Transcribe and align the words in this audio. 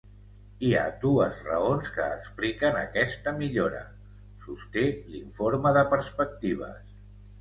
Hi 0.67 0.69
ha 0.77 0.85
dues 1.01 1.35
raons 1.49 1.91
que 1.97 2.07
expliquen 2.15 2.79
aquesta 2.79 3.35
millora, 3.43 3.83
sosté 4.47 4.87
l’informe 5.13 5.75
de 5.81 5.85
perspectives. 5.97 6.83